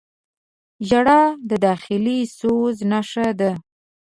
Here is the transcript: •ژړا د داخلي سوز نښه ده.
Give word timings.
•ژړا 0.87 1.21
د 1.49 1.51
داخلي 1.67 2.19
سوز 2.37 2.75
نښه 2.91 3.27
ده. 3.39 3.51